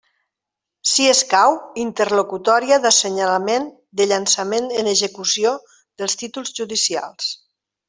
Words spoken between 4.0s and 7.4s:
de llançament en execució dels títols judicials.